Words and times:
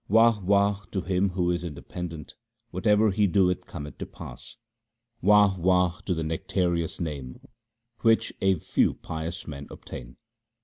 Wah! 0.09 0.39
Wah! 0.39 0.81
to 0.89 1.01
Him 1.01 1.29
who 1.33 1.51
is 1.51 1.63
independent; 1.63 2.33
whatever 2.71 3.11
He 3.11 3.27
doeth 3.27 3.67
cometh 3.67 3.99
to 3.99 4.07
pass. 4.07 4.57
Wah! 5.21 5.55
Wah! 5.59 5.99
to 6.07 6.15
the 6.15 6.23
nectareous 6.23 6.99
Name 6.99 7.39
which 7.99 8.33
a 8.41 8.55
few 8.55 8.95
pious 8.95 9.45
men 9.47 9.67
obtain. 9.69 10.17